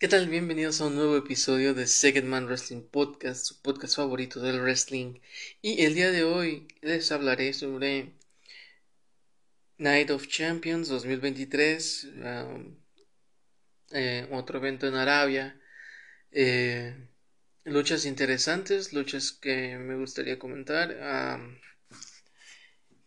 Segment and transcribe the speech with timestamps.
[0.00, 0.30] ¿Qué tal?
[0.30, 5.20] Bienvenidos a un nuevo episodio de Second Man Wrestling Podcast, su podcast favorito del wrestling.
[5.60, 8.14] Y el día de hoy les hablaré sobre
[9.76, 12.76] Night of Champions 2023, um,
[13.90, 15.60] eh, otro evento en Arabia.
[16.32, 16.96] Eh,
[17.64, 20.96] luchas interesantes, luchas que me gustaría comentar.
[21.38, 21.58] Um,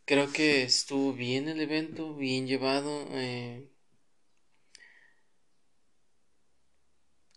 [0.06, 3.08] creo que estuvo bien el evento, bien llevado.
[3.14, 3.73] Eh,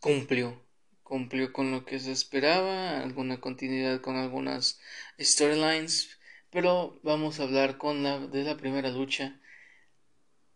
[0.06, 0.62] cumplió,
[1.02, 4.78] cumplió con lo que se esperaba, alguna continuidad con algunas
[5.18, 6.16] storylines,
[6.48, 9.40] pero vamos a hablar con la, de la primera lucha,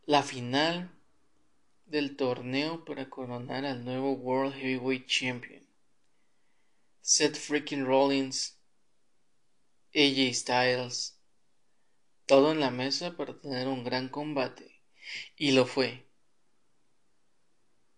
[0.06, 0.92] la final
[1.86, 5.66] del torneo para coronar al nuevo World Heavyweight Champion.
[7.00, 8.56] Seth freaking Rollins,
[9.92, 11.18] AJ Styles,
[12.26, 14.80] todo en la mesa para tener un gran combate.
[15.36, 16.06] Y lo fue.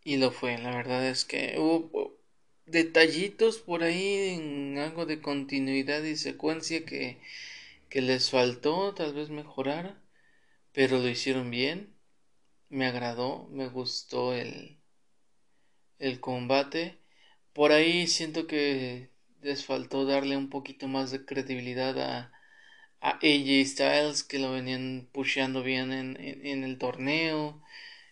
[0.04, 2.16] Y lo fue, la verdad es que hubo
[2.66, 7.18] detallitos por ahí en algo de continuidad y secuencia que,
[7.90, 9.96] que les faltó tal vez mejorar,
[10.72, 11.94] pero lo hicieron bien,
[12.70, 14.78] me agradó, me gustó el,
[15.98, 16.98] el combate.
[17.52, 19.10] Por ahí siento que
[19.42, 22.32] les faltó darle un poquito más de credibilidad a,
[23.02, 27.62] a AJ Styles, que lo venían pusheando bien en, en el torneo.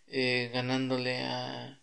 [0.08, 1.79] Eh, ganándole a,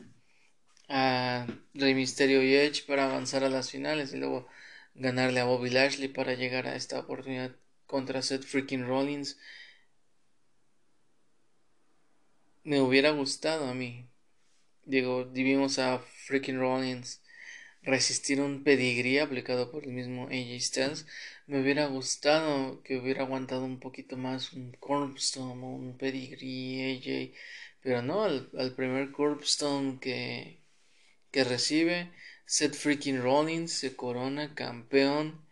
[0.89, 4.47] a Rey Mysterio y Edge para avanzar a las finales y luego
[4.95, 9.37] ganarle a Bobby Lashley para llegar a esta oportunidad contra Seth freaking Rollins.
[12.63, 14.07] Me hubiera gustado a mí.
[14.85, 17.21] Digo, vimos a freaking Rollins
[17.83, 21.07] resistir un pedigrí aplicado por el mismo AJ Styles.
[21.47, 27.33] Me hubiera gustado que hubiera aguantado un poquito más un Corpstone un pedigrí AJ
[27.87, 30.59] pero no, al, primer Corpstone que,
[31.37, 32.09] que recibe,
[32.45, 35.45] Seth Freaking Rollins se corona campeón.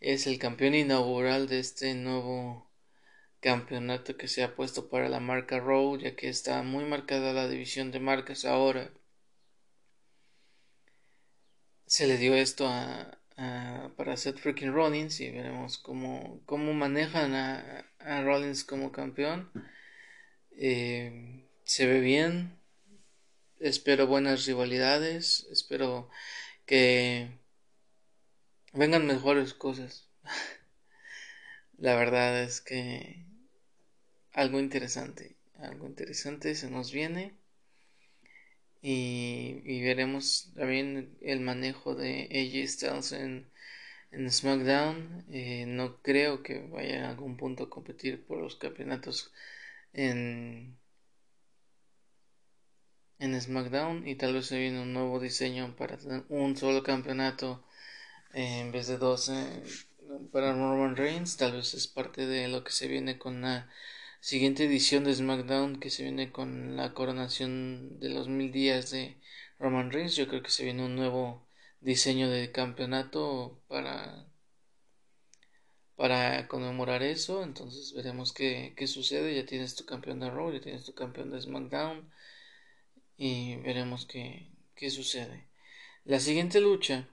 [0.00, 2.68] Es el campeón inaugural de este nuevo
[3.38, 7.46] campeonato que se ha puesto para la marca Raw, ya que está muy marcada la
[7.46, 8.90] división de marcas ahora.
[11.86, 13.20] Se le dio esto a,
[13.96, 19.52] para Seth Freaking Rollins y veremos cómo, cómo manejan a, Rollins como campeón.
[20.56, 22.57] Eh, se ve bien.
[23.60, 25.48] Espero buenas rivalidades.
[25.50, 26.08] Espero
[26.66, 27.28] que
[28.72, 30.08] vengan mejores cosas.
[31.78, 33.24] La verdad es que
[34.32, 37.34] algo interesante, algo interesante se nos viene.
[38.80, 43.50] Y, veremos también el manejo de AJ Styles en,
[44.12, 45.24] en SmackDown.
[45.32, 49.32] Eh, no creo que vaya a algún punto a competir por los campeonatos
[49.92, 50.77] en
[53.18, 57.64] en SmackDown y tal vez se viene un nuevo diseño para tener un solo campeonato
[58.34, 59.30] eh, en vez de dos
[60.32, 61.36] para Roman Reigns.
[61.36, 63.68] Tal vez es parte de lo que se viene con la
[64.20, 69.16] siguiente edición de SmackDown que se viene con la coronación de los mil días de
[69.58, 70.16] Roman Reigns.
[70.16, 71.46] Yo creo que se viene un nuevo
[71.80, 74.26] diseño de campeonato para
[75.96, 77.42] para conmemorar eso.
[77.42, 79.34] Entonces veremos qué, qué sucede.
[79.34, 82.08] Ya tienes tu campeón de Raw ya tienes tu campeón de SmackDown
[83.18, 84.46] y veremos qué,
[84.76, 85.46] qué sucede.
[86.04, 87.06] La siguiente lucha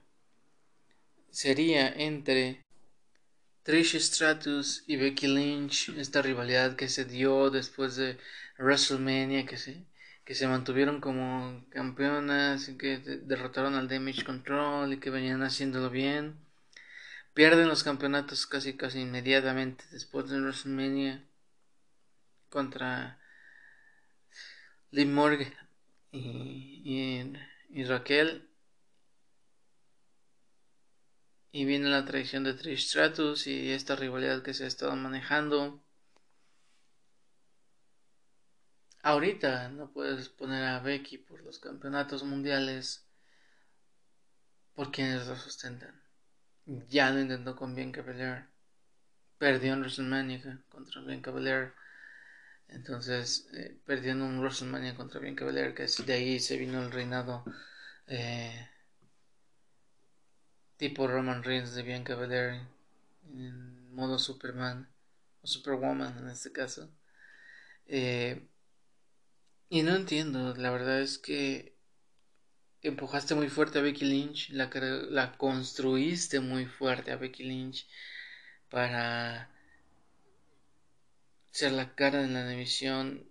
[1.30, 2.64] sería entre
[3.64, 8.16] Trish Stratus y Becky Lynch, esta rivalidad que se dio después de
[8.58, 9.84] WrestleMania, que se,
[10.24, 15.90] que se mantuvieron como campeonas y que derrotaron al Damage Control y que venían haciéndolo
[15.90, 16.36] bien.
[17.34, 21.22] Pierden los campeonatos casi casi inmediatamente después de WrestleMania
[22.48, 23.18] contra
[24.92, 25.65] Liv Morgan
[26.12, 27.32] y,
[27.70, 28.48] y, Raquel.
[31.52, 35.82] Y viene la traición de Trish Stratus y esta rivalidad que se ha estado manejando.
[39.02, 43.06] Ahorita no puedes poner a Becky por los campeonatos mundiales
[44.74, 46.02] por quienes lo sustentan.
[46.66, 48.46] Ya lo intentó con Bianca Belair.
[49.38, 51.72] Perdió en WrestleMania contra Bianca Belair
[52.68, 57.44] entonces, eh, perdiendo un WrestleMania contra Bianca Belair, que de ahí se vino el reinado
[58.06, 58.68] eh,
[60.76, 62.60] tipo Roman Reigns de Bianca Belair
[63.32, 64.88] en modo Superman
[65.42, 66.90] o Superwoman en este caso.
[67.86, 68.46] Eh,
[69.68, 71.76] y no entiendo, la verdad es que
[72.82, 74.70] empujaste muy fuerte a Becky Lynch, la,
[75.10, 77.88] la construiste muy fuerte a Becky Lynch
[78.70, 79.50] para
[81.56, 83.30] ser la cara de la división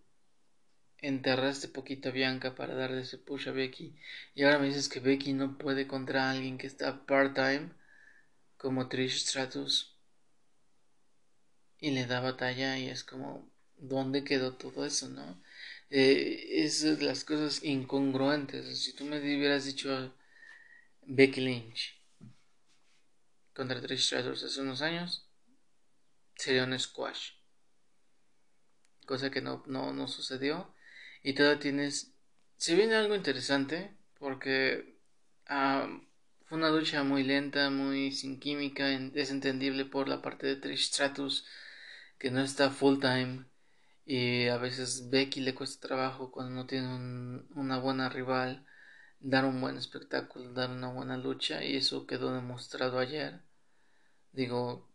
[0.98, 3.96] enterraste poquito a Bianca para darle ese push a Becky
[4.34, 7.70] y ahora me dices que Becky no puede contra alguien que está part-time
[8.58, 9.96] como Trish Stratus
[11.80, 15.40] y le da batalla y es como ¿dónde quedó todo eso, no?
[15.92, 18.80] Eh, es las cosas incongruentes.
[18.84, 20.16] Si tú me hubieras dicho
[21.04, 21.94] Becky Lynch
[23.54, 25.30] contra Trish Stratus hace unos años,
[26.36, 27.45] sería un squash.
[29.06, 30.74] Cosa que no, no, no sucedió.
[31.24, 32.14] Y todavía tienes.
[32.58, 33.96] Se viene algo interesante.
[34.20, 34.98] Porque
[35.48, 35.88] ah,
[36.46, 38.90] fue una lucha muy lenta, muy sin química.
[39.14, 41.46] Es entendible por la parte de Trish Stratus.
[42.20, 43.46] Que no está full time.
[44.06, 46.88] Y a veces Becky le cuesta trabajo cuando no tiene
[47.56, 48.66] una buena rival.
[49.20, 51.64] Dar un buen espectáculo, dar una buena lucha.
[51.64, 53.42] Y eso quedó demostrado ayer.
[54.32, 54.90] Digo,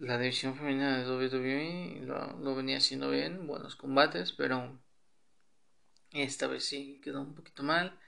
[0.00, 4.80] la división femenina de WWE lo, lo, venía haciendo bien, buenos combates, pero
[6.12, 7.98] esta vez sí quedó un poquito mal.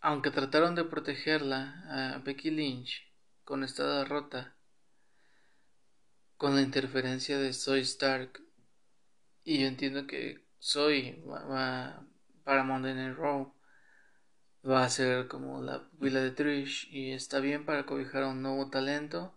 [0.00, 3.10] Aunque trataron de protegerla a Becky Lynch
[3.44, 4.54] con esta derrota,
[6.36, 8.42] con la interferencia de Soy Stark,
[9.44, 12.06] y yo entiendo que Soy va,
[12.44, 13.54] para Monday Night Raw
[14.68, 18.42] va a ser como la pupila de Trish y está bien para cobijar a un
[18.42, 19.34] nuevo talento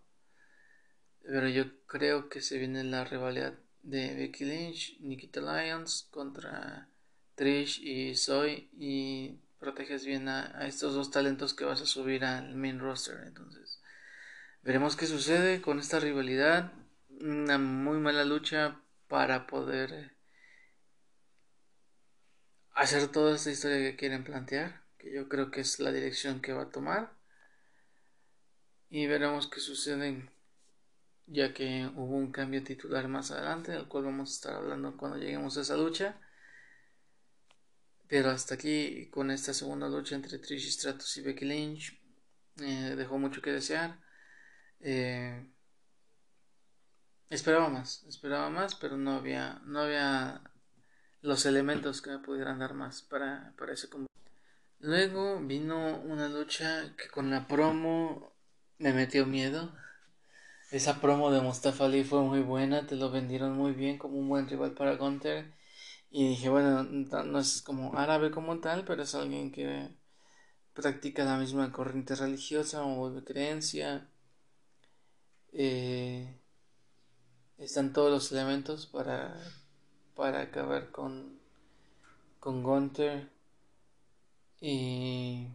[1.26, 6.88] pero yo creo que se viene la rivalidad de Becky Lynch, Nikita Lyons contra
[7.34, 12.54] Trish y Zoe y proteges bien a, estos dos talentos que vas a subir al
[12.54, 13.24] main roster.
[13.26, 13.80] Entonces,
[14.62, 16.72] veremos qué sucede con esta rivalidad.
[17.20, 20.12] Una muy mala lucha para poder
[22.72, 26.52] hacer toda esta historia que quieren plantear, que yo creo que es la dirección que
[26.52, 27.12] va a tomar.
[28.90, 30.28] Y veremos qué sucede
[31.26, 35.18] ya que hubo un cambio titular más adelante, del cual vamos a estar hablando cuando
[35.18, 36.16] lleguemos a esa lucha.
[38.08, 42.00] Pero hasta aquí, con esta segunda lucha entre Trish Stratus y Becky Lynch,
[42.60, 43.98] eh, dejó mucho que desear.
[44.80, 45.44] Eh,
[47.30, 50.42] esperaba más, esperaba más, pero no había, no había
[51.22, 54.12] los elementos que me pudieran dar más para, para ese combate.
[54.78, 58.32] Luego vino una lucha que con la promo
[58.78, 59.74] me metió miedo.
[60.70, 64.28] Esa promo de Mustafa Ali fue muy buena, te lo vendieron muy bien como un
[64.28, 65.54] buen rival para Gunter.
[66.10, 69.90] Y dije, bueno, no es como árabe como tal, pero es alguien que
[70.74, 74.08] practica la misma corriente religiosa o de creencia.
[75.52, 76.36] Eh,
[77.58, 79.34] están todos los elementos para,
[80.14, 81.38] para acabar con,
[82.40, 83.30] con Gunter.
[84.60, 85.48] Y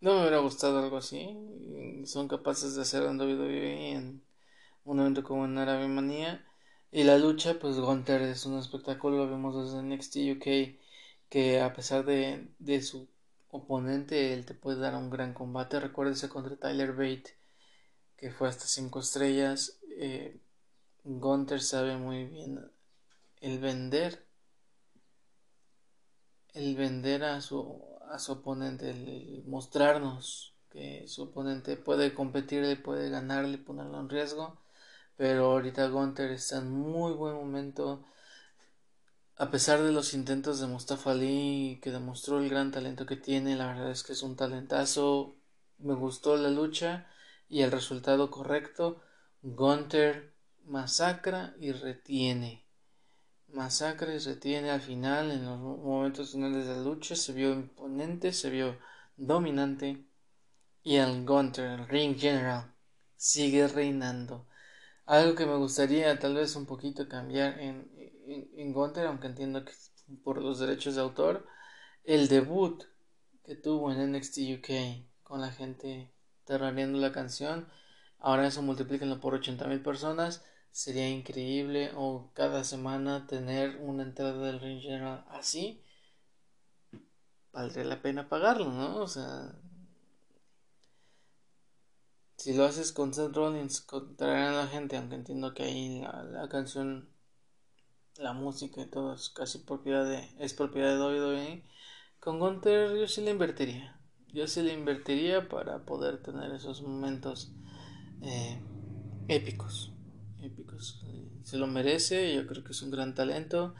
[0.00, 1.36] no me hubiera gustado algo así.
[2.06, 4.22] Son capaces de hacer un WWE en
[4.84, 6.44] un evento como en Arabia Manía.
[6.92, 10.78] Y la lucha, pues Gunter es un espectáculo, lo vemos desde NXT UK,
[11.28, 13.08] que a pesar de, de su
[13.50, 15.80] oponente, él te puede dar un gran combate.
[15.80, 17.36] Recuérdese contra Tyler Bate,
[18.16, 19.78] que fue hasta 5 estrellas.
[19.98, 20.38] Eh,
[21.04, 22.60] Gunter sabe muy bien
[23.40, 24.24] el vender,
[26.54, 33.10] el vender a su a su oponente, el, mostrarnos que su oponente puede competirle, puede
[33.10, 34.58] ganarle, ponerlo en riesgo.
[35.16, 38.04] Pero ahorita Gunter está en muy buen momento.
[39.36, 43.56] A pesar de los intentos de Mustafa Ali, que demostró el gran talento que tiene,
[43.56, 45.36] la verdad es que es un talentazo.
[45.78, 47.06] Me gustó la lucha
[47.48, 49.02] y el resultado correcto.
[49.42, 52.64] Gunter masacra y retiene.
[53.52, 58.32] Masacre se tiene al final, en los momentos finales de la lucha, se vio imponente,
[58.32, 58.78] se vio
[59.16, 60.04] dominante
[60.82, 62.72] y el Gunter, el Ring General,
[63.16, 64.46] sigue reinando.
[65.06, 67.90] Algo que me gustaría tal vez un poquito cambiar en,
[68.56, 69.72] en, Gunter, aunque entiendo que
[70.22, 71.46] por los derechos de autor,
[72.04, 72.84] el debut
[73.44, 76.12] que tuvo en NXT UK con la gente
[76.44, 77.68] terroreando la canción,
[78.18, 84.60] ahora eso multiplíquenlo por 80.000 personas sería increíble o cada semana tener una entrada del
[84.60, 85.82] ring general así
[87.52, 89.52] valdría la pena pagarlo no o sea
[92.36, 96.48] si lo haces con Seth Rollins contraerán a la gente aunque entiendo que ahí la,
[96.48, 97.08] canción
[98.16, 101.64] la música y todo es casi propiedad de es propiedad de WWE
[102.20, 103.98] con Gunter yo sí le invertiría.
[104.32, 107.50] Yo sí le invertiría para poder tener esos momentos
[108.22, 108.62] eh,
[109.26, 109.92] épicos
[110.42, 111.00] épicos.
[111.42, 113.74] Se lo merece, yo creo que es un gran talento.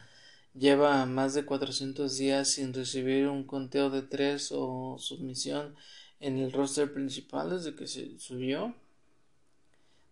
[0.54, 5.76] Lleva más de 400 días sin recibir un conteo de 3 o submisión
[6.18, 8.74] en el roster principal desde que se subió.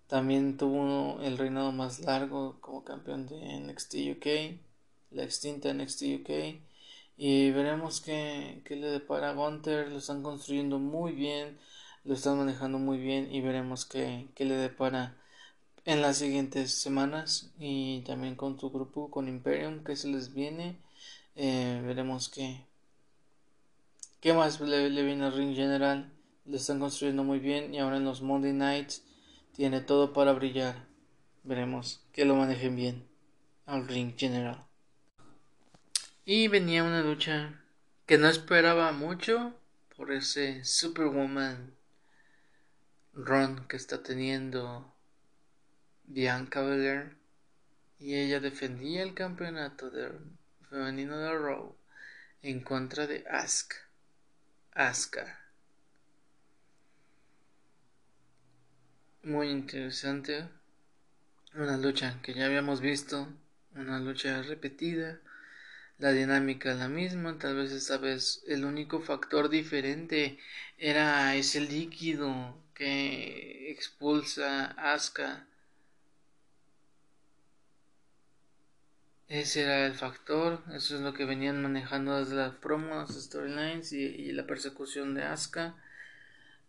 [0.07, 4.27] También tuvo el reinado más largo como campeón de NXT UK,
[5.11, 6.61] la extinta NXT UK.
[7.19, 9.91] Y veremos qué, qué le depara a Gunter.
[9.91, 11.59] Lo están construyendo muy bien,
[12.05, 15.17] lo están manejando muy bien y veremos qué, qué le depara
[15.85, 17.51] en las siguientes semanas.
[17.59, 20.79] Y también con su grupo, con Imperium, que se les viene.
[21.37, 22.65] Eh, veremos qué,
[24.21, 26.13] qué más le, viene al Ring General.
[26.45, 29.03] Lo están construyendo muy bien y ahora en los Monday Nights
[29.53, 30.87] tiene todo para brillar.
[31.43, 33.09] Veremos que lo manejen bien
[33.69, 34.65] al ring general.
[36.25, 37.61] Y venía una lucha
[38.07, 39.55] que no esperaba mucho
[39.97, 41.75] por ese Superwoman
[43.13, 44.95] run que está teniendo
[46.09, 47.17] Bianca Belair.
[47.99, 49.91] Y ella defendía el campeonato
[50.69, 51.77] femenino de Raw
[52.43, 53.77] en contra de Asuka.
[54.73, 55.39] Asuka.
[59.29, 60.49] muy interesante.
[61.55, 63.29] Una lucha que ya habíamos visto,
[63.75, 65.21] una lucha repetida,
[65.99, 70.39] la dinámica la misma, tal vez esta vez el único factor diferente
[70.79, 75.47] era ese líquido que expulsa Asuka.
[79.29, 84.33] Ese era el factor, eso es lo que venían manejando desde las promos, storylines y,
[84.33, 85.75] la persecución de Asuka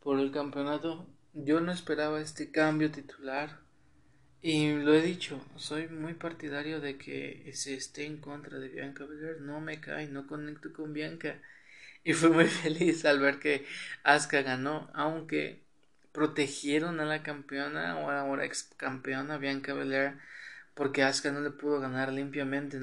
[0.01, 1.07] por el campeonato.
[1.33, 3.59] Yo no esperaba este cambio titular
[4.41, 9.05] y lo he dicho, soy muy partidario de que se esté en contra de Bianca
[9.05, 11.39] Belair, no me cae, no conecto con Bianca
[12.03, 13.65] y fui muy feliz al ver que
[14.03, 15.61] Asuka ganó, aunque
[16.11, 20.15] protegieron a la campeona o ahora ex campeona Bianca Belair
[20.79, 22.79] porque Asuka no le pudo ganar limpiamente,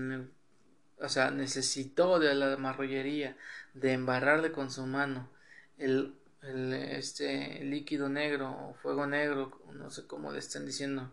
[0.99, 3.39] o sea, necesitó de la marrollería,
[3.73, 5.31] de embarrarle con su mano
[5.79, 11.11] el este líquido negro o fuego negro, no sé cómo le están diciendo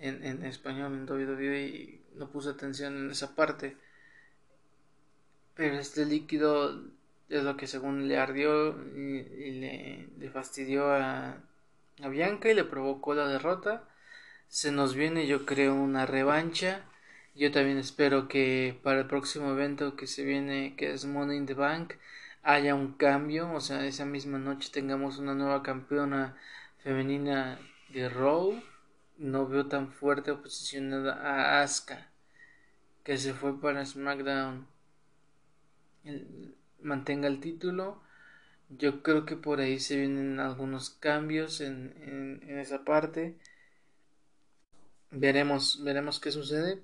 [0.00, 3.76] en, español en WWE y no puse atención en esa parte.
[5.54, 6.82] Pero este líquido
[7.28, 11.40] es lo que según le ardió y, le, fastidió a
[12.10, 13.88] Bianca y le provocó la derrota.
[14.48, 16.82] Se nos viene yo creo una revancha.
[17.34, 21.46] Yo también espero que para el próximo evento que se viene, que es Money in
[21.46, 21.94] the Bank,
[22.42, 26.36] haya un cambio, o sea, esa misma noche tengamos una nueva campeona
[26.78, 27.58] femenina
[27.90, 28.60] de Raw.
[29.18, 32.08] No veo tan fuerte oposición a Asuka,
[33.04, 34.66] que se fue para SmackDown.
[36.80, 38.00] mantenga el título.
[38.70, 43.36] Yo creo que por ahí se vienen algunos cambios en, en esa parte.
[45.10, 46.82] Veremos, veremos qué sucede.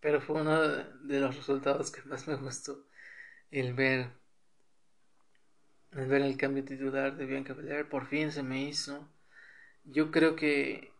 [0.00, 2.84] Pero fue uno de los resultados que más me gustó.
[3.50, 4.10] El ver
[5.96, 9.08] al ver el cambio titular de Bianca Belair, por fin se me hizo.
[9.84, 10.92] Yo creo que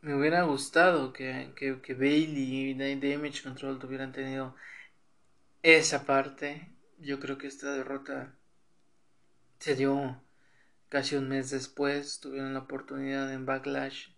[0.00, 4.54] me hubiera gustado que, que, que Bailey y Damage Control hubieran tenido
[5.62, 6.68] esa parte.
[6.98, 8.32] Yo creo que esta derrota
[9.58, 10.22] se dio
[10.88, 12.20] casi un mes después.
[12.20, 14.08] Tuvieron la oportunidad en Backlash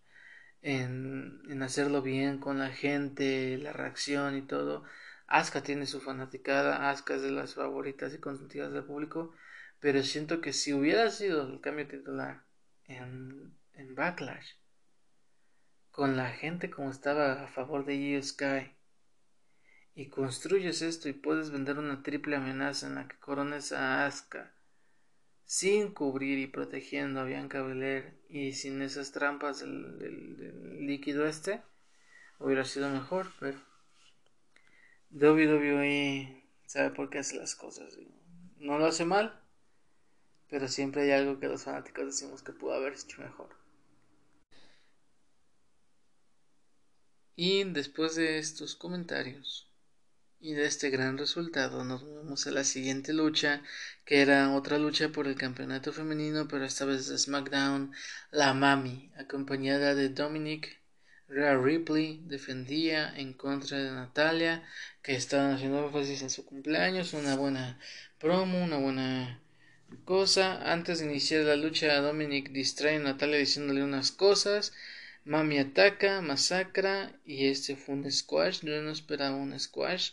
[0.62, 4.84] en, hacerlo bien con la gente, la reacción y todo.
[5.26, 9.34] Asuka tiene su fanaticada, Asuka es de las favoritas y consentidas del público.
[9.80, 12.44] Pero siento que si hubiera sido el cambio titular
[12.86, 14.52] en, en Backlash,
[15.90, 18.72] con la gente como estaba a favor de Io Sky,
[19.94, 24.52] y construyes esto y puedes vender una triple amenaza en la que corones a Asuka
[25.44, 31.62] sin cubrir y protegiendo a Bianca Belair y sin esas trampas del, líquido este,
[32.38, 33.58] hubiera sido mejor, pero
[35.10, 37.98] WWE sabe por qué hace las cosas.
[38.58, 39.40] No lo hace mal,
[40.48, 43.50] pero siempre hay algo que los fanáticos decimos que pudo haber hecho mejor.
[47.36, 49.71] Y después de estos comentarios
[50.42, 53.62] y de este gran resultado, nos movemos a la siguiente lucha,
[54.04, 57.92] que era otra lucha por el campeonato femenino, pero esta vez de SmackDown.
[58.32, 60.80] La Mami, acompañada de Dominic
[61.28, 64.64] Rhea Ripley, defendía en contra de Natalia,
[65.00, 67.12] que estaban haciendo énfasis en su cumpleaños.
[67.12, 67.78] Una buena
[68.18, 69.40] promo, una buena
[70.04, 70.72] cosa.
[70.72, 74.72] Antes de iniciar la lucha, Dominic distrae a Natalia diciéndole unas cosas.
[75.24, 78.60] Mami ataca, masacra y este fue un squash.
[78.62, 80.10] Yo no esperaba un squash.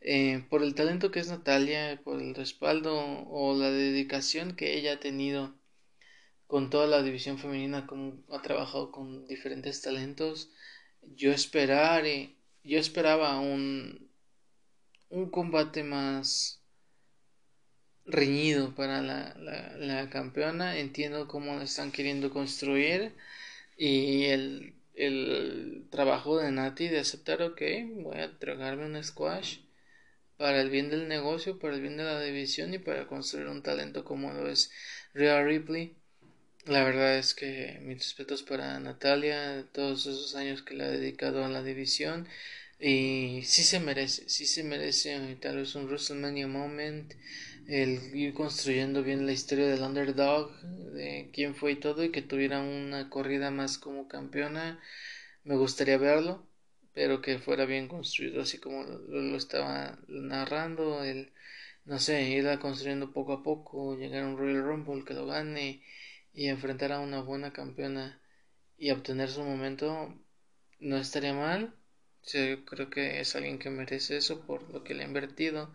[0.00, 2.94] Eh, por el talento que es Natalia, por el respaldo
[3.28, 5.54] o la dedicación que ella ha tenido
[6.46, 10.50] con toda la división femenina, como ha trabajado con diferentes talentos,
[11.16, 12.04] yo esperar,
[12.64, 14.10] yo esperaba un,
[15.08, 16.62] un combate más
[18.04, 19.34] reñido para la,
[19.78, 20.78] la, campeona.
[20.78, 23.14] Entiendo cómo están queriendo construir.
[23.84, 27.60] Y el, el trabajo de Nati de aceptar, ok,
[27.96, 29.58] voy a tragarme un squash
[30.36, 33.64] para el bien del negocio, para el bien de la división y para construir un
[33.64, 34.70] talento como lo es
[35.14, 35.96] Rhea Ripley.
[36.64, 41.44] La verdad es que mis respetos para Natalia, todos esos años que le ha dedicado
[41.44, 42.28] a la división
[42.84, 47.14] y sí se merece, sí se merece tal vez un WrestleMania moment,
[47.68, 50.50] el ir construyendo bien la historia del underdog,
[50.92, 54.80] de quién fue y todo, y que tuviera una corrida más como campeona.
[55.44, 56.44] Me gustaría verlo,
[56.92, 61.32] pero que fuera bien construido, así como lo, estaba narrando, el,
[61.84, 65.84] no sé, irla construyendo poco a poco, llegar a un Royal Rumble que lo gane
[66.34, 68.20] y enfrentar a una buena campeona
[68.76, 70.18] y obtener su momento,
[70.80, 71.76] no estaría mal.
[72.26, 75.72] Yo creo que es alguien que merece eso por lo que le ha invertido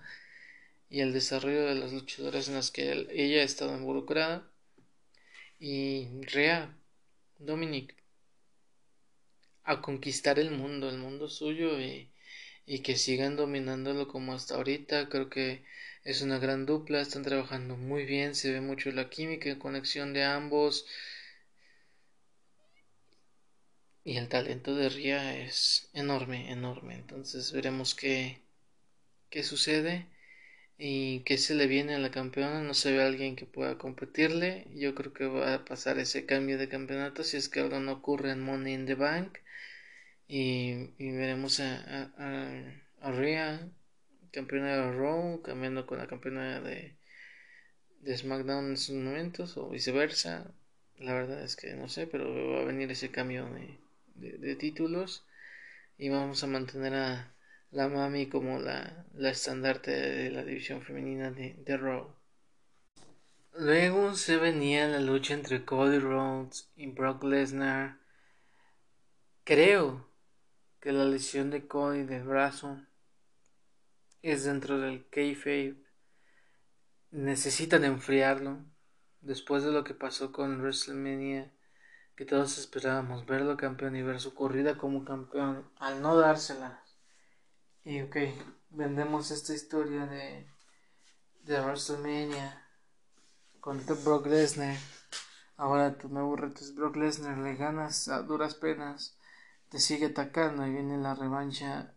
[0.90, 4.50] y el desarrollo de las luchadoras en las que ella ha estado involucrada.
[5.60, 6.76] Y Rea,
[7.38, 7.96] Dominic,
[9.64, 12.10] a conquistar el mundo, el mundo suyo y,
[12.66, 15.10] y que sigan dominándolo como hasta ahorita.
[15.10, 15.64] Creo que
[16.04, 20.14] es una gran dupla, están trabajando muy bien, se ve mucho la química y conexión
[20.14, 20.88] de ambos.
[24.08, 26.96] Y el talento de Ria es enorme, enorme.
[26.96, 28.40] Entonces veremos qué,
[29.30, 30.08] qué sucede
[30.78, 32.62] y qué se le viene a la campeona.
[32.62, 34.66] No se ve alguien que pueda competirle.
[34.74, 37.92] Yo creo que va a pasar ese cambio de campeonato si es que algo no
[37.92, 39.40] ocurre en Money in the Bank.
[40.30, 42.14] Y, veremos a,
[43.02, 43.70] a, Rhea,
[44.32, 46.96] campeona de Raw, cambiando con la campeona de,
[48.00, 50.54] de SmackDown en sus momentos, o viceversa.
[50.98, 53.78] La verdad es que no sé, pero va a venir ese cambio de,
[54.18, 55.26] de, títulos
[55.98, 57.34] y vamos a mantener a
[57.72, 62.14] la Mami como la, la estandarte de la división femenina de, de Raw.
[63.54, 67.98] Luego se venía la lucha entre Cody Rhodes y Brock Lesnar.
[69.44, 70.08] Creo
[70.80, 72.80] que la lesión de Cody del brazo
[74.22, 75.76] es dentro del kayfabe.
[77.10, 78.64] Necesitan enfriarlo.
[79.22, 81.52] Después de lo que pasó con WrestleMania,
[82.18, 86.84] que todos esperábamos verlo campeón y ver su corrida como campeón, al no dársela.
[87.86, 88.18] Y ok,
[88.72, 90.46] vendemos esta historia de,
[91.44, 92.68] de WrestleMania
[93.62, 94.76] con Brock Lesnar.
[95.56, 99.18] Ahora tu nuevo reto es Brock Lesnar, le ganas a duras penas
[99.70, 101.94] te sigue atacando y viene la revancha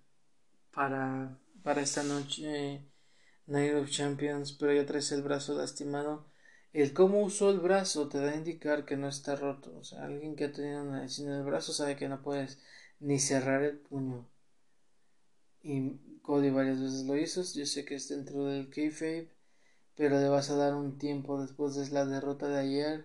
[0.72, 2.84] para, para esta noche
[3.46, 6.29] Night of Champions, pero ya traes el brazo lastimado.
[6.72, 9.72] El cómo usó el brazo te da a indicar que no está roto.
[9.78, 12.58] O sea, alguien que ha tenido una lesión en el brazo sabe que no puedes
[13.00, 14.26] ni cerrar el puño.
[15.62, 17.42] Y Cody varias veces lo hizo.
[17.42, 19.30] Yo sé que es dentro del kayfabe,
[19.96, 23.04] pero le vas a dar un tiempo después de la derrota de ayer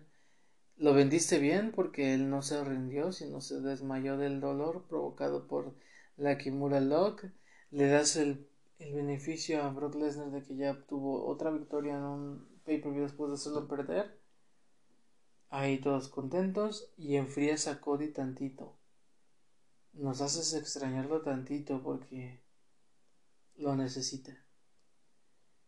[0.78, 5.74] lo vendiste bien porque él no se rindió, sino se desmayó del dolor provocado por
[6.18, 7.26] la Kimura Lock.
[7.72, 8.48] Le das el,
[8.80, 13.30] el beneficio a Brock Lesnar de que ya obtuvo otra victoria en un pay-per-view después
[13.30, 14.20] de hacerlo perder.
[15.50, 18.76] Ahí todos contentos y enfrías a Cody tantito.
[19.94, 22.42] Nos haces extrañarlo tantito porque
[23.56, 24.38] lo necesita.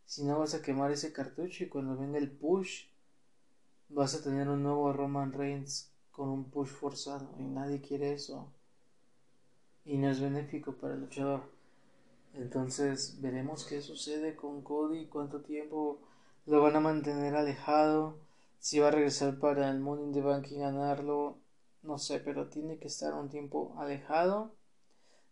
[0.06, 2.88] Si no vas a quemar ese cartucho y cuando venga el push
[3.90, 8.52] vas a tener un nuevo Roman Reigns con un push forzado y nadie quiere eso
[9.86, 11.42] y no es benéfico para el luchador.
[12.34, 16.02] Entonces veremos qué sucede con Cody, cuánto tiempo
[16.48, 18.20] lo van a mantener alejado,
[18.58, 21.40] si va a regresar para el Money in the Bank y ganarlo,
[21.84, 24.56] no sé, pero tiene que estar un tiempo alejado.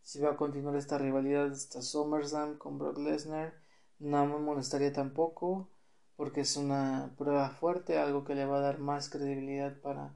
[0.03, 3.55] Si va a continuar esta rivalidad hasta SummerSlam con Brock Lesnar,
[3.97, 5.69] no me molestaría tampoco
[6.17, 10.13] porque es una prueba fuerte, algo que le va a dar más credibilidad para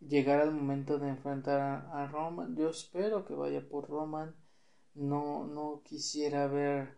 [0.00, 2.56] llegar al momento de enfrentar a, Roman.
[2.56, 4.34] Yo espero que vaya por Roman.
[4.94, 6.96] No, no quisiera ver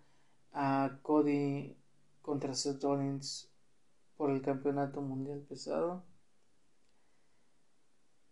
[0.52, 1.81] a Cody
[2.22, 3.48] contra Seth Rollins
[4.16, 6.04] por el campeonato mundial pesado.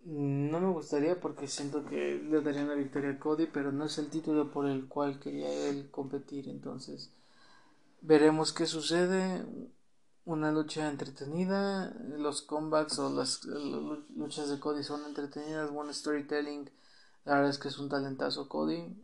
[0.05, 3.99] No me gustaría porque siento que le daría una victoria a Cody, pero no es
[3.99, 6.49] el título por el cual quería él competir.
[6.49, 7.11] Entonces,
[8.01, 9.45] veremos qué sucede
[10.25, 11.95] una lucha entretenida.
[12.17, 15.71] Los combats o las luchas de Cody son entretenidas.
[15.71, 16.71] Buen storytelling.
[17.25, 18.97] La verdad es que es un talentazo Cody.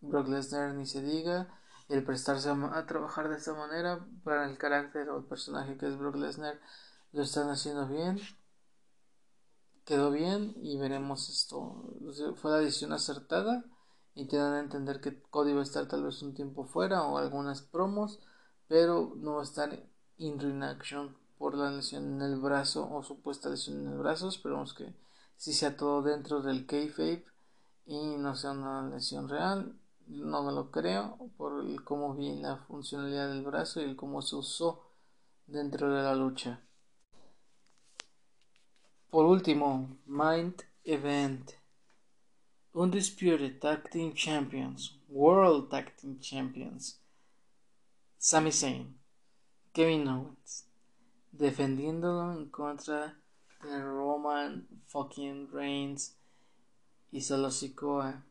[0.00, 1.48] Brock Lesnar ni se diga.
[1.88, 5.96] El prestarse a, trabajar de esta manera para el carácter o el personaje que es
[5.96, 6.60] Brock Lesnar
[7.12, 8.20] lo están haciendo bien.
[9.84, 11.94] Quedó bien y veremos esto.
[12.36, 13.64] Fue la decisión acertada
[14.14, 17.04] y te dan a entender que Cody va a estar tal vez un tiempo fuera
[17.04, 18.20] o algunas promos,
[18.66, 19.82] pero no va a estar
[20.18, 24.28] in action por la lesión en el brazo o supuesta lesión en el brazo.
[24.28, 24.94] Esperemos que
[25.36, 27.24] si sea todo dentro del kayfabe
[27.86, 29.78] y no sea una lesión real.
[30.08, 34.22] No me lo creo por el cómo vi la funcionalidad del brazo y el cómo
[34.22, 34.82] se usó
[35.46, 36.60] dentro de la lucha.
[39.10, 41.52] Por último, Mind Event.
[42.72, 47.00] Undisputed Tag Team Champions, World Tag Team Champions,
[48.18, 48.94] Sami Zayn,
[49.72, 50.66] Kevin Owens,
[51.32, 53.18] defendiéndolo en contra
[53.62, 56.16] de Roman fucking Reigns
[57.10, 58.22] y Solo Sikoa.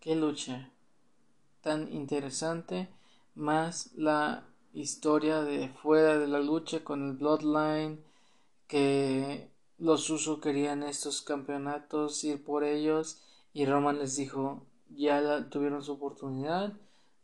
[0.00, 0.70] Qué lucha
[1.60, 2.88] tan interesante,
[3.34, 8.00] más la historia de fuera de la lucha con el Bloodline
[8.68, 15.82] que los Usos querían estos campeonatos ir por ellos y Roman les dijo ya tuvieron
[15.82, 16.74] su oportunidad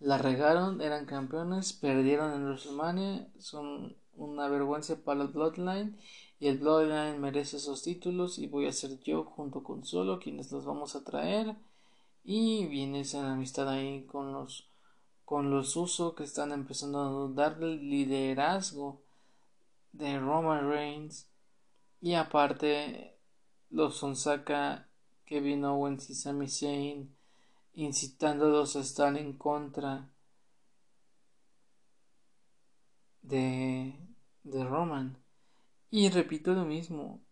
[0.00, 5.96] la regaron eran campeones perdieron en WrestleMania son una vergüenza para el Bloodline
[6.40, 10.50] y el Bloodline merece esos títulos y voy a ser yo junto con Solo quienes
[10.50, 11.56] los vamos a traer
[12.24, 14.70] y viene esa amistad ahí con los
[15.24, 19.02] con los usos que están empezando a dudar del liderazgo
[19.92, 21.30] de Roman Reigns.
[22.00, 23.16] Y aparte
[23.70, 24.88] los Sonsaka
[25.24, 27.16] Kevin Owens y Sami Zayn
[27.72, 30.10] incitándolos a estar en contra
[33.22, 33.98] de,
[34.42, 35.18] de Roman.
[35.90, 37.22] Y repito lo mismo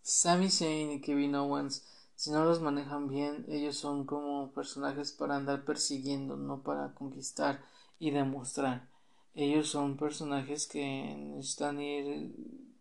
[0.00, 1.86] Sami Zayn y Kevin Owens
[2.20, 7.64] si no los manejan bien, ellos son como personajes para andar persiguiendo, no para conquistar
[7.98, 8.90] y demostrar.
[9.32, 12.30] Ellos son personajes que necesitan ir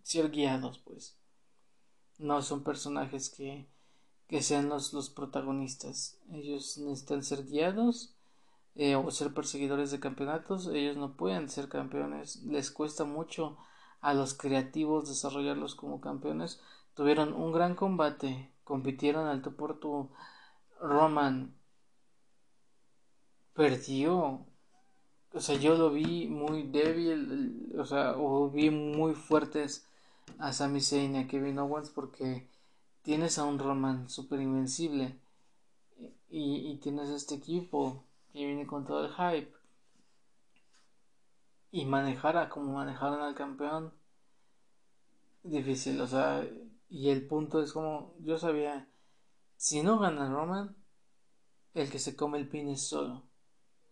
[0.03, 1.15] ser guiados, pues.
[2.17, 3.69] No son personajes que,
[4.27, 6.17] que sean los, los protagonistas.
[6.33, 8.13] Ellos necesitan ser guiados
[8.75, 10.67] eh, o ser perseguidores de campeonatos.
[10.67, 12.43] Ellos no pueden ser campeones.
[12.43, 13.57] Les cuesta mucho
[14.01, 16.59] a los creativos desarrollarlos como campeones.
[16.93, 19.79] Tuvieron un gran combate compitieron al tú por
[20.79, 21.55] Roman
[23.55, 24.45] perdió.
[25.33, 29.87] O sea yo lo vi muy débil o sea o vi muy fuertes
[30.37, 32.47] a Sami Zayn y a Kevin Owens porque
[33.01, 35.17] tienes a un Roman super invencible
[36.29, 39.51] y, y tienes este equipo que viene con todo el hype.
[41.71, 43.93] Y manejar a como manejaron al campeón
[45.43, 46.45] difícil o sea
[46.89, 48.89] y el punto es como, yo sabía,
[49.55, 50.75] si no gana Roman,
[51.73, 53.27] el que se come el pin es solo.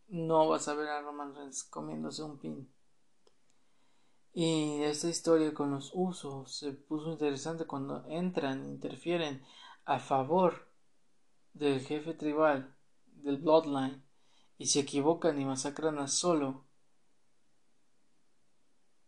[0.07, 2.73] No vas a ver a Roman Reigns comiéndose un pin.
[4.33, 9.43] Y esta historia con los usos se puso interesante cuando entran, interfieren
[9.85, 10.71] a favor
[11.53, 14.03] del jefe tribal, del Bloodline,
[14.57, 16.66] y se equivocan y masacran a Solo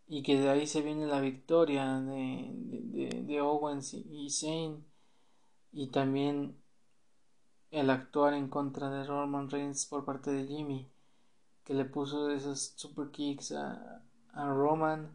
[0.10, 2.50] y que de ahí se viene la victoria de,
[3.26, 4.84] de, Owens y Zane
[5.72, 6.58] y también
[7.70, 10.90] el actuar en contra de Roman Reigns por parte de Jimmy
[11.64, 14.02] que le puso esos super kicks a,
[14.34, 15.12] a Roman.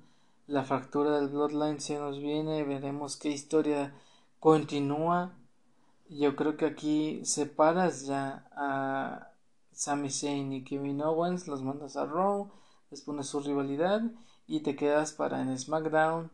[0.47, 3.93] La fractura del Bloodline se nos viene veremos qué historia
[4.39, 5.33] continúa.
[6.09, 9.33] Yo creo que aquí separas ya a
[9.73, 12.49] Sami Zayn y Kevin Owens los mandas a Raw
[12.93, 14.03] les pones su rivalidad
[14.47, 16.31] y te quedas para en SmackDown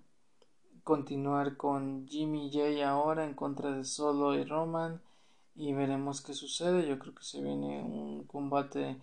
[0.82, 5.00] continuar con Jimmy J ahora en contra de Solo y Roman
[5.54, 6.88] y veremos qué sucede.
[6.88, 9.00] Yo creo que se viene un combate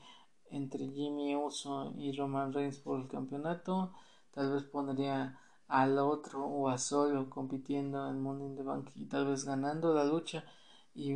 [0.50, 3.92] entre Jimmy Uso y Roman Reigns por el campeonato.
[4.34, 9.06] Tal vez pondría al otro o a Solo compitiendo en Money in the Bank y
[9.06, 10.44] tal vez ganando la lucha
[10.96, 11.14] y,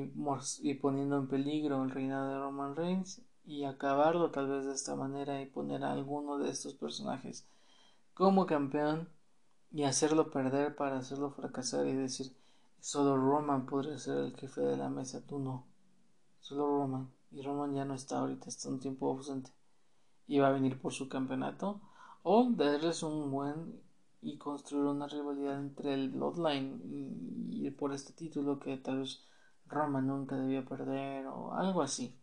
[0.62, 4.95] y poniendo en peligro el reinado de Roman Reigns y acabarlo tal vez de esta
[4.95, 7.45] manera y poner a alguno de estos personajes
[8.21, 9.10] como campeón
[9.71, 12.31] y hacerlo perder para hacerlo fracasar y decir
[12.79, 15.65] solo Roman podría ser el jefe de la mesa, tú no.
[16.39, 17.10] Solo Roman.
[17.31, 19.49] Y Roman ya no está ahorita, está un tiempo ausente.
[20.27, 21.81] Y va a venir por su campeonato.
[22.21, 23.81] O darles un buen
[24.21, 26.79] y construir una rivalidad entre el Bloodline
[27.49, 29.25] y ir por este título que tal vez
[29.65, 32.15] Roman nunca debía perder o algo así.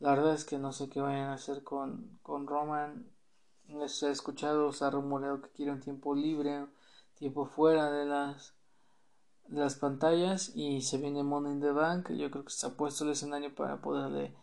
[0.00, 3.06] La verdad es que no sé qué vayan a hacer con, con Roman
[3.86, 6.66] se ha escuchado, se ha rumoreado que quiere un tiempo libre,
[7.14, 8.54] tiempo fuera de las,
[9.48, 12.10] las pantallas y se viene Money in the Bank.
[12.10, 14.34] Yo creo que se ha puesto el escenario para poderle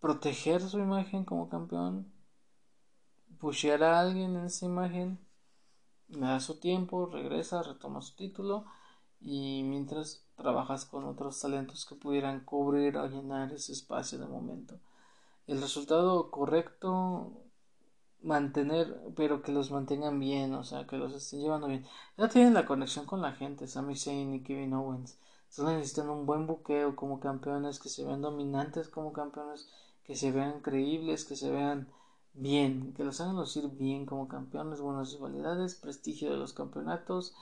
[0.00, 2.12] proteger su imagen como campeón,
[3.38, 5.18] pushear a alguien en esa imagen,
[6.08, 8.64] me da su tiempo, regresa, retoma su título
[9.20, 14.78] y mientras trabajas con otros talentos que pudieran cubrir o llenar ese espacio de momento.
[15.46, 17.41] El resultado correcto
[18.22, 21.86] mantener, pero que los mantengan bien, o sea, que los estén llevando bien.
[22.16, 25.18] Ya tienen la conexión con la gente, Sami Zayn y Kevin Owens.
[25.48, 29.68] Están necesitando un buen buqueo como campeones, que se vean dominantes como campeones,
[30.04, 31.88] que se vean creíbles, que se vean
[32.34, 37.34] bien, que los hagan lucir bien como campeones, buenas rivalidades, prestigio de los campeonatos,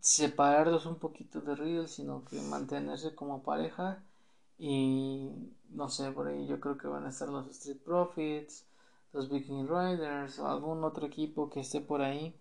[0.00, 4.04] separarlos un poquito de Riddle, sino que mantenerse como pareja
[4.58, 5.30] y
[5.70, 8.67] no sé, por ahí yo creo que van a estar los Street Profits,
[9.12, 12.34] los Viking Riders o algún otro equipo que esté por ahí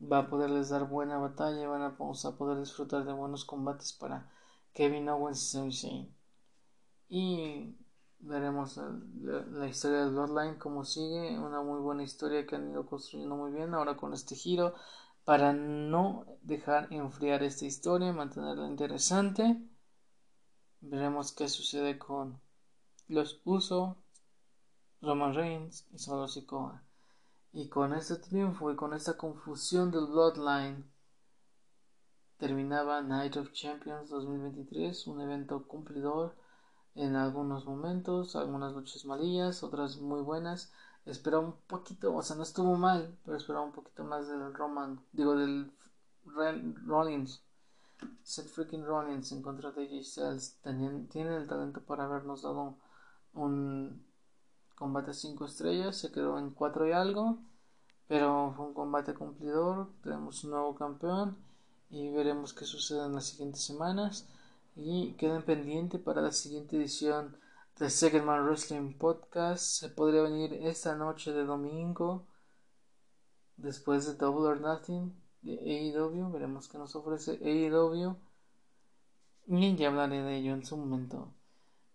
[0.00, 4.30] va a poderles dar buena batalla van a, poder disfrutar de buenos combates para
[4.72, 6.14] Kevin Owens y Sami.
[7.08, 7.74] Y
[8.20, 8.78] veremos
[9.22, 13.52] la, historia del Bloodline como sigue, una muy buena historia que han ido construyendo muy
[13.52, 14.74] bien ahora con este giro
[15.24, 19.60] para no dejar enfriar esta historia, mantenerla interesante.
[20.80, 22.40] Veremos qué sucede con
[23.08, 23.98] los Uso,
[25.02, 26.82] Roman Reigns y Solo Sikoa.
[27.52, 30.84] Y con este triunfo y con esta confusión del Bloodline
[32.36, 36.36] terminaba Night of Champions 2023, un evento cumplidor
[36.94, 40.72] en algunos momentos, algunas luchas malillas, otras muy buenas.
[41.06, 45.00] Esperaba un poquito, o sea, no estuvo mal, pero esperaba un poquito más del Roman,
[45.12, 45.72] digo, del
[46.26, 47.42] Rollins.
[48.22, 50.58] Seth freaking Rollins en contra de Styles
[51.10, 52.76] tiene el talento para habernos dado
[53.32, 54.09] un
[54.80, 57.36] combate 5 estrellas, se quedó en 4 y algo,
[58.08, 61.36] pero fue un combate cumplidor, tenemos un nuevo campeón
[61.90, 64.26] y veremos qué sucede en las siguientes semanas
[64.74, 67.36] y queden pendientes para la siguiente edición
[67.78, 69.64] del Second Man Wrestling Podcast.
[69.64, 72.24] Se podría venir esta noche de domingo
[73.58, 75.12] después de Double or Nothing
[75.42, 76.32] de AEW.
[76.32, 78.16] Veremos qué nos ofrece AEW.
[79.46, 81.34] Y ya hablaré de ello en su momento.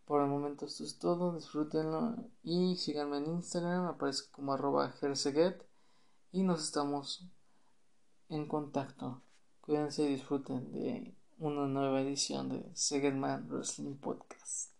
[0.05, 1.33] Por el momento esto es todo.
[1.35, 3.85] Disfrútenlo y síganme en Instagram.
[3.85, 4.93] Aparece como arroba
[6.31, 7.27] Y nos estamos
[8.29, 9.21] en contacto.
[9.61, 14.74] Cuídense y disfruten de una nueva edición de Second Man Wrestling Podcast.